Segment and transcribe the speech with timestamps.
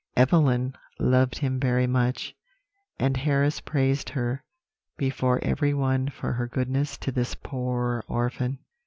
[0.17, 2.33] Evelyn loved him very much,
[2.97, 4.43] and Harris praised her
[4.97, 8.57] before every one for her goodness to this poor orphan.